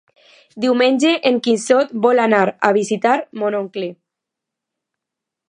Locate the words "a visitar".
2.69-3.13